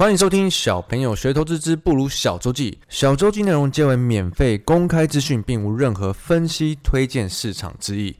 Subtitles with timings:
[0.00, 2.78] 欢迎收听小朋友学投资之不如小周记。
[2.88, 8.16] 小周记内容皆为免费公开资讯，并无任何分析、推荐市场之意。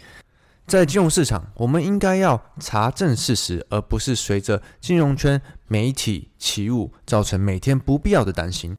[0.66, 8.76] 在金融市场，我们应该要查证事实，而不是随着金融圈媒体起舞，造成每天不必要的担心。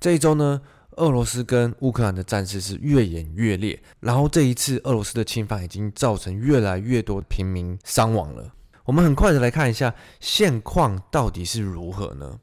[0.00, 0.62] 这一周呢，
[0.92, 8.54] 俄罗斯跟乌克兰的战事是越演越烈，然后这一次俄罗斯的侵犯已经造成越来越多平民伤亡了。
[8.84, 12.38] 我们很快的来看一下现况到底是如何呢？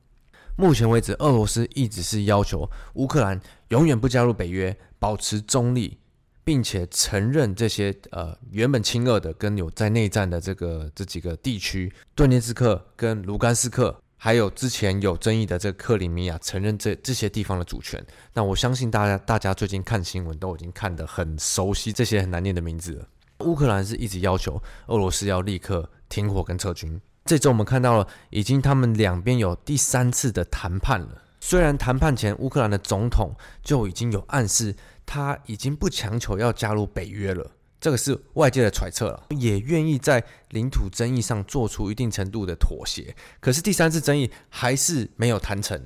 [0.55, 5.99] 目前为止，俄罗斯一直是要求乌克兰永远不加入北约，保持中立，
[6.44, 18.04] 并且承认这些呃原本亲俄的跟有在内战的这个这几个地区，顿涅茨克跟卢甘斯克，还有之前有争议的这个克里米亚，承认这这些地方的主权。
[18.34, 23.07] 那我相信大家大家最近看新闻都已经看得很熟悉这些很难念的名字了。
[23.46, 26.99] 乌克兰是一直要求俄罗斯要立刻停火跟撤军。
[27.26, 31.23] 这周我们看到了，已经他们两边有第三次的谈判了。
[31.40, 33.31] 虽然谈判前乌克兰的总统
[33.63, 43.15] 就已经有暗示，他已经不强求要加入北约了，这个是外界的揣测了，也愿意在领土争议上做出一定程度的妥协。
[43.39, 45.82] 可是第三次争议还是没有谈成，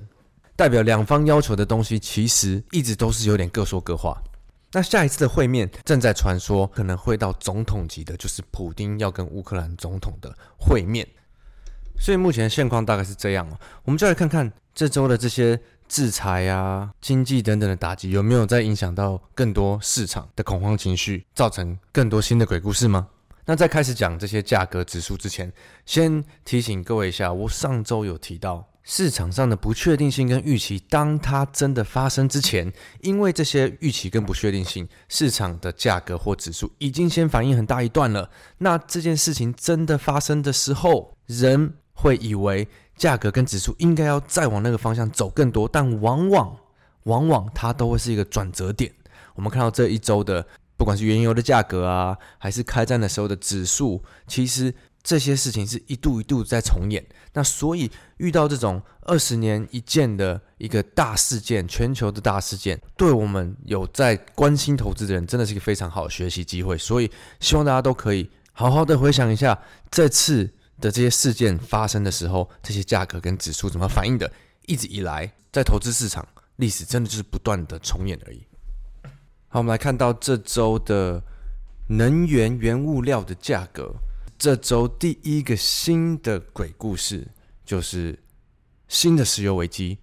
[0.55, 4.21] 代表两方要求的东西其实一直都是有点各说各话。
[4.75, 11.07] 那下一次的会面正在传说，可能会到总统级的，就是普丁要跟乌克兰总统的会面。
[11.97, 13.57] 所以目前现况大概是这样哦。
[13.85, 23.07] 我们就来看看这周的这些制裁啊、经济等等的打击，有没有在影响到更多市场的恐慌情绪，造成更多新的鬼故事吗？
[23.45, 25.53] 那在开始讲这些价格指数之前，
[25.85, 28.67] 先提醒各位一下，我上周有提到。
[28.87, 38.29] 市场上的不确定性跟预期，当它真的发生之前，因为这些预期跟不确定性，市场的价格或指数已经先反应很大一段了。
[38.59, 46.55] 那这件事情真的发生的时候，人会以为价格跟指数应该要再往那个方向走更多，但往往
[47.05, 48.93] 往往它都会是一个转折点。
[49.33, 50.45] 我们看到这一周的，
[50.77, 54.75] 不管是原油的价格啊，还是开战的时候的指数，其实。
[55.05, 66.75] 这些事情是一度一度在重演，那所以遇到这种二十年一见的一个大事件，全球的大事件，对我们有在关心投资的人，真的是一个非常好的学习机会。
[66.75, 69.55] 所以希望大家都可以好好的回想一下
[69.91, 70.51] 这次
[70.81, 74.29] 的这些事件发生的时候，这些价格跟指数怎么反应的。
[74.65, 78.43] 一直以来，在投资市场历史真的就是不断的重演而已。
[79.49, 81.21] 好，我们来看到这周的
[81.89, 83.93] 能源原物料的价格。
[84.37, 87.27] 这周第一个新的鬼故事
[87.65, 88.19] 就是
[88.87, 89.97] 新的石油危机。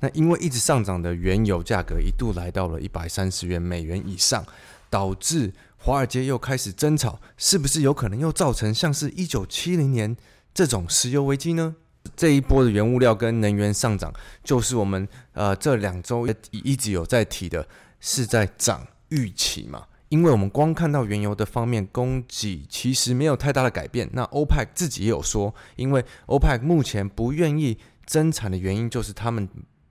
[0.00, 4.44] 那因为一直上涨的原油价格一度来到了一百三十元美元以上，
[4.90, 10.14] 导致华尔街又开始争吵，是不是有可能又造成像是一九七零年
[10.52, 11.76] 这种石油危机呢？
[12.14, 14.12] 这一波的原物料跟能源上涨，
[14.44, 17.66] 就是我们呃这两周一直有在提的，
[17.98, 19.86] 是在涨预期嘛。
[20.08, 29.48] 因为我们光看到原油的方面供给其实没有太大的改变，那 OPEC 自己也有说，因为 OPEC 目前不愿意增产的原因就是他们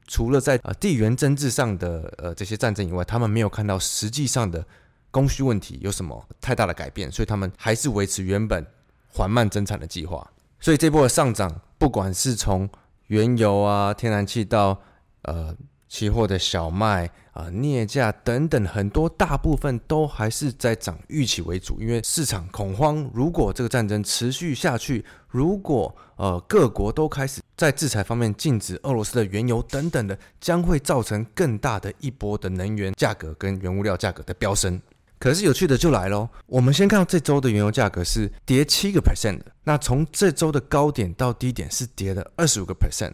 [0.07, 4.65] 除了在呃地缘政治上的呃这些战争以外，他们没有看到实际上的
[5.11, 8.65] 供需问题有什么太大的改变，所以他们还是维持原本
[9.09, 10.31] 缓慢增产的计划。
[10.59, 12.69] 所以这波的上涨，不管是从
[13.07, 14.81] 原油啊、天然气到
[15.23, 15.55] 呃。
[15.88, 23.09] 期货的小麦啊、镍价等等，很多大部分都还是在涨预期为主，因为市场恐慌。
[23.13, 34.81] 如果这个战争持续下去，如果呃各国都开始在制裁方面禁止俄罗斯的原油等等的，将会造成更大的一波的能源价格跟原物料价格的飙升。
[35.19, 43.12] 可是有趣的就来喽，我们先看到这周的原油价格是跌七个 percent 的，那从这周的高点到低点是跌了二十五个 percent，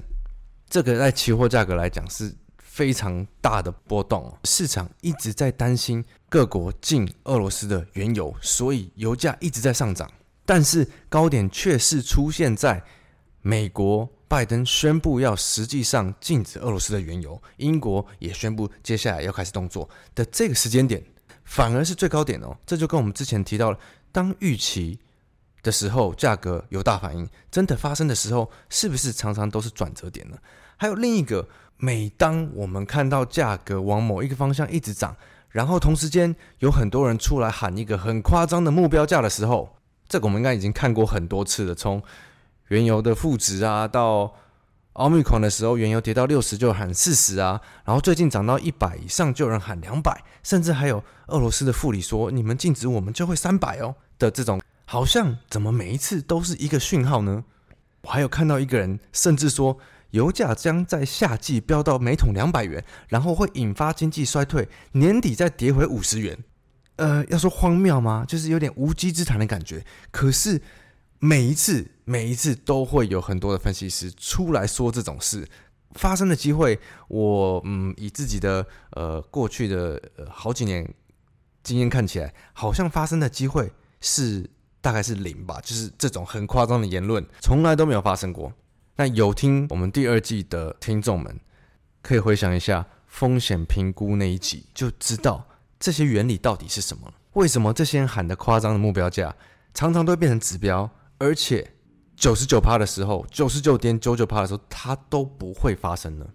[0.69, 2.35] 这个在期货价格来讲是。
[2.81, 10.11] 非常大的波动，市场一直在担心各国禁俄罗斯的原油，所以油价一直在上涨。
[10.47, 12.83] 但是高点却是出现在
[13.43, 21.03] 美国拜登宣布要实际上禁止俄罗斯的原油，英国也宣布接下来要开始动作的这个时间点，
[21.43, 22.57] 反而是最高点哦。
[22.65, 23.77] 这就跟我们之前提到了，
[24.11, 24.97] 当预期
[25.61, 30.37] 的时候，价格有大反应，真的发生的时候，是不是常常都是转折点呢？
[30.77, 31.47] 还有另一个。
[31.83, 35.15] 每当我们看到价格往某一个方向一直涨，
[35.49, 41.73] 然后同时间有很多人出来喊一个很夸张的目标价的时候，这个我们应该已经看过很多次了。
[41.73, 41.99] 从
[42.67, 44.31] 原油的负值啊，到
[44.93, 57.43] 奥密克戎的时候，原油跌到六十就喊四十啊，然后最近涨到一百以上就有人喊两百，甚至还有俄罗斯的副理说你们禁止我们就会三百哦的这种，好像怎么每一次都是一个讯号呢？
[58.03, 59.77] 我还有看到一个人甚至说，
[60.11, 66.37] 油价将在夏季飙到每桶两百元，然后会引发经济衰退，年底再跌回五十元。
[66.97, 68.23] 呃，要说荒谬吗？
[68.27, 69.83] 就是有点无稽之谈的感觉。
[70.11, 70.61] 可是
[71.19, 75.47] 每一次，每一次都会有很多的分析师出来说这种事
[75.93, 76.79] 发生的机会。
[77.07, 80.87] 我嗯，以自己的呃过去的呃好几年
[81.63, 84.47] 经验看起来，好像发生的机会是
[84.81, 85.59] 大概是零吧。
[85.63, 88.53] 就是这种很夸张的言论，从来都没有发生过。
[89.01, 91.39] 那有听我们第二季的听众们，
[92.03, 95.43] 可以回想一下风险评估那一集，就知道
[95.79, 97.11] 这些原理到底是什么。
[97.33, 99.35] 为什么这些人喊的夸张的目标价，
[99.73, 100.87] 常常都会变成指标，
[101.17, 101.73] 而且
[102.15, 106.27] 九十九趴的时候，九十九点九九趴的时候，它都不会发生呢？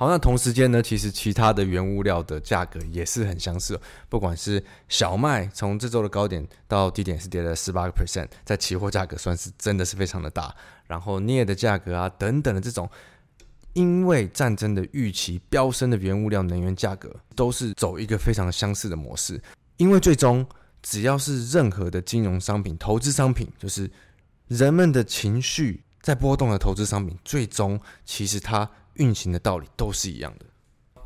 [0.00, 10.54] 好，那同时间呢，其实其他的原物料的价格也是很相似，不管是小麦从这周的高点到低点是跌了十八个 percent，在期货价格算是真的是非常的大。
[10.86, 12.88] 然后镍的价格啊等等的这种，
[13.72, 19.42] 因为战争的预期飙升的原物料能源价格，都是走一个非常相似的模式。
[19.78, 20.46] 因为最终
[20.80, 23.90] 只要是任何的金融商品、投资商品，就是
[24.46, 28.70] 人们的情绪在波动的投资商品，最终其实它。
[28.98, 30.46] 运行的道理都是一样的。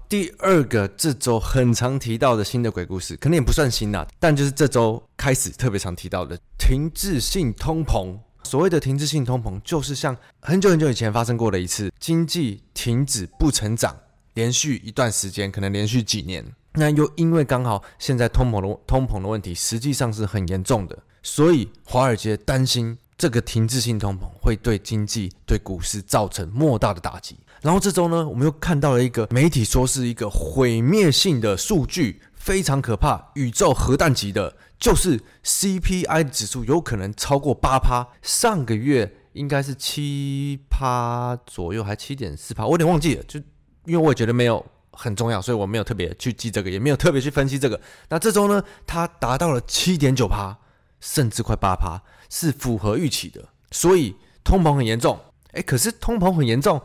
[0.08, 8.18] 第二个这周很常提到的新的鬼故事，可能也不算新啦，但就是这周开始特别常提到的停滞性通膨。
[8.44, 13.96] 所谓的停滞性通膨，就是像很久很久以前发生过的一次经济停止不成长，
[14.34, 16.44] 连续一段时间，可能连续几年。
[16.74, 27.38] 那又因为刚好现在通膨的通膨的问题，实际上是很严重的，所以华尔街担心这个停滞性通膨会对经济、对股市造成莫大的打击。
[27.62, 38.08] 然后这周呢，我们又看到了一个媒体说是一个毁灭性的数据，非常可怕，宇宙核弹级的，就是 CPI 指数有可能超过八趴。
[38.20, 43.22] 上个月应该是七趴左右，还七点四趴，我有点忘记了。
[43.28, 43.38] 就
[43.84, 47.80] 因为我也觉得没有很重要，所以我没有特别去记这个，也没有特别去分析这个。
[48.08, 50.58] 那这周呢，它达到了七点九趴，
[50.98, 53.50] 甚至快八趴，是符合预期的。
[53.70, 55.16] 所以通膨很严重，
[55.52, 56.82] 诶，可是通膨很严重。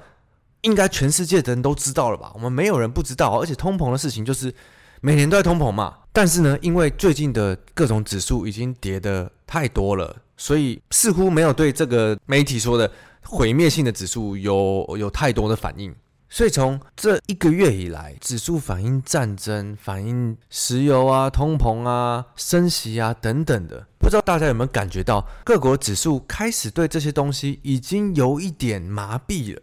[0.68, 2.30] 应该全世界的人都知道了吧？
[2.36, 4.54] 我们没有人不知道，而且通膨的事情就是
[5.00, 6.00] 每年都在通膨嘛。
[6.12, 12.92] 但是呢，因为最近的各种指数已经跌得太多了，所以似乎没有对这个媒体说的
[13.24, 15.96] 毁灭性的指数有有太多的反应。
[16.30, 29.62] 所以从这一个月以来，指数反映战争、反映石油啊、通膨啊、升息啊等等的，不知道大家有没有感觉到，各国指数开始对这些东西已经有一点麻痹了。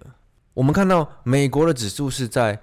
[0.55, 2.61] 我们看到美国的指数是在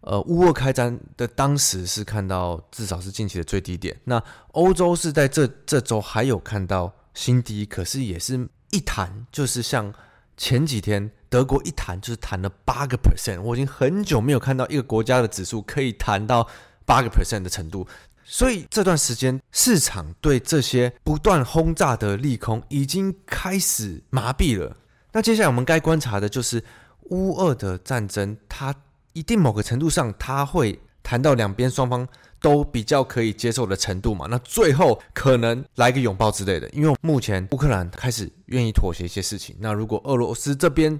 [0.00, 4.22] 呃乌俄开战的当时是看到至少是近期的最低点，那
[4.52, 9.90] 欧洲是在这这周还有看到新低，可是也是一弹就是像
[10.36, 16.46] 前几天德国一弹就是弹了八个 percent，我已经很久没有看到一个国家的指数可以弹到
[16.84, 17.88] 八个 percent 的程度，
[18.22, 24.76] 所以这段时间市场对这些不断轰炸的利空已经开始麻痹了。
[25.12, 26.62] 那接下来我们该观察的就是。
[27.10, 28.74] 乌俄的战争，它
[29.12, 32.06] 一定某个程度上，它会谈到两边双方
[32.40, 34.26] 都比较可以接受的程度嘛？
[34.28, 39.54] 那最后可能来个拥抱之类的，因为目前乌克兰开始愿意妥协一些事情。
[39.60, 40.98] 那如果俄罗斯这边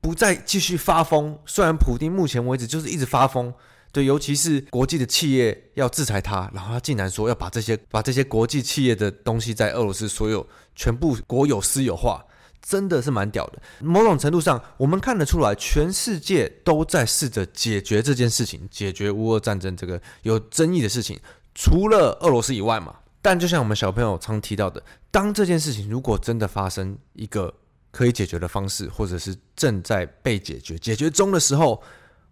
[0.00, 3.52] 不再继续发疯，虽然普丁目前为止就是一直发疯，
[3.92, 12.24] 对，尤其是国际的企业要制裁他，然后他竟然说要把这些把这些国际企业的东西在俄罗斯所有全部国有私有化。
[12.60, 13.62] 真的是蛮屌的。
[13.80, 21.18] 某种程度上，我们看得出来，全世界都在试着解决这件事情，解决乌俄战争这个有争议的事情，
[21.54, 22.94] 除了俄罗斯以外嘛。
[23.20, 27.52] 但就像我们小朋友常提到的，当这件事情如果真的发生一个
[27.90, 31.82] 可以解决的方式，或者是正在被解决、解决中的时候，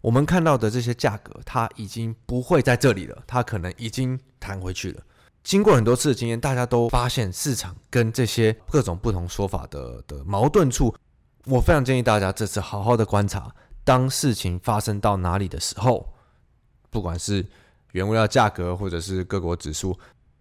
[0.00, 5.02] 我们看到的这些价格，它已经不会在这里了，它可能已经弹回去了。
[5.46, 10.92] 经过很多次的经验，大家都发现市场跟这些各种不同说法的的矛盾处。
[11.44, 16.12] 我非常建议大家这次好好的观察，当事情发生到哪里的时候，
[16.90, 17.46] 不管是
[17.92, 19.96] 原物料价格或者是各国指数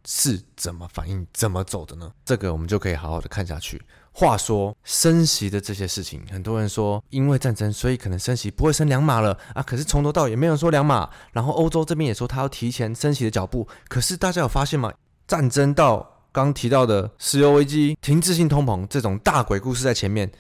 [0.07, 2.12] 是怎么反应、怎么走的呢？
[2.25, 3.79] 这个我们就可以好好的看下去。
[4.17, 9.62] 话说升息的这些事情，很多人说因为战争，所以可能升息不会升两码了啊。
[9.62, 13.67] 可是从头到尾也没有人说两码，然后欧洲这边也说他要提前升息的脚步。
[13.89, 14.93] 可是大家有发现吗？
[15.27, 20.31] 战争到刚提到的石油危机、停滞性通膨这种大鬼故事在前面，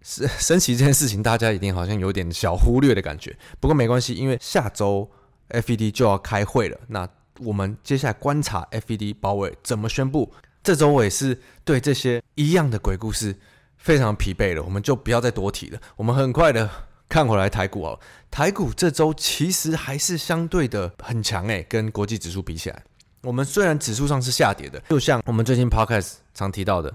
[0.00, 3.36] 升 升息这件事情，大家一定好像有点小忽略的感觉。
[3.60, 5.10] 不过没关系，因为下周
[5.50, 6.80] FED 就要开会了。
[6.86, 7.06] 那
[7.40, 10.32] 我们接下来观察 FED 鲍威尔怎么宣布。
[10.68, 13.34] 这周我也是对这些一样的鬼故事
[13.78, 15.80] 非常疲惫了，我们就不要再多提了。
[15.96, 16.68] 我们很快的
[17.08, 17.98] 看回来台股哦，
[18.30, 22.84] 台股这周其实还是相对的很强诶，跟国际指数比起来，
[23.22, 26.94] 我们虽然指数上是下跌的，就像我们最近 Podcast 常提到的。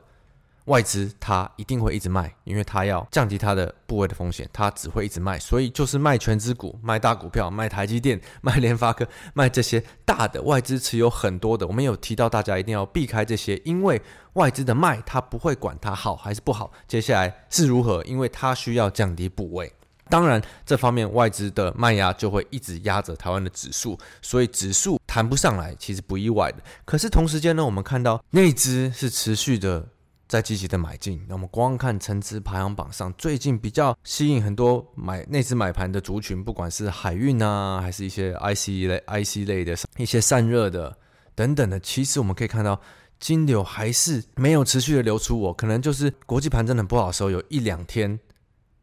[0.66, 11.68] 外资它一定会一直卖，因为它要降低它的部位的风险，它只会一直卖，所以就是卖全值股、 卖大股票、卖台积电、卖联发科、卖这些大的外资持有很多的。
[11.68, 14.02] 我们有提到大家一定要避开这些，因为
[14.34, 19.72] 外资的卖它不会管它好还是不好，接下来是如何，因为它需要降低部位。
[20.10, 26.58] 当然，这方面外资的卖压就会一直压着台湾的指数，所以指数弹不上来其实不意外的。
[26.86, 29.90] 可是同时间呢，我们看到内资是持续的。
[30.34, 40.98] 在积极的买进，那么光看成值排行榜上，最近比较吸引很多买内资买盘的族群，不管是海运啊，还是一些 IC 类、IC 类的一些散热的
[41.36, 42.82] 等等的，其实我们可以看到
[43.20, 45.40] 金流还是没有持续的流出。
[45.40, 48.20] 我可能就是国际盘真的很不好的时候，有一两天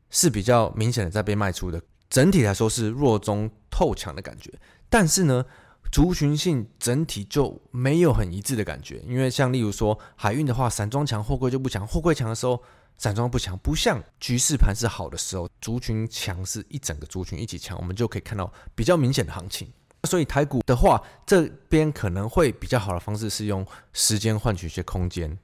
[0.09, 4.52] 是比较明显的在被卖出的，整体来说是弱中透强的感觉。
[4.88, 5.45] 但是呢，
[5.90, 12.62] 族群性整体就没有很一致的感觉，因为像例如说海运的话，散装强，货柜就不强；货柜强的时候，
[12.97, 13.59] 散装不强。
[13.59, 19.68] 不像局势盘是好的时候，族群强是一整个族群一起强，我们就可以看到比较明显的行情。
[20.04, 25.37] 所以台股的话，这边可能会比较好的方式是用时间换取一些空间。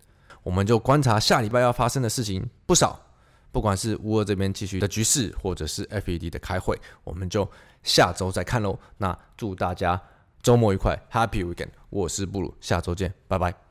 [0.45, 3.01] 我们就观察下礼拜要发生的事情不少，
[3.51, 7.51] 不管是乌俄这边继续的局势，或者是 FED 的开会，我们就
[7.83, 8.79] 下周再看喽。
[8.99, 10.01] 那祝大家。
[10.47, 11.71] 周末愉快，Happy Weekend！
[11.91, 13.66] 我是布鲁，下周见，拜拜。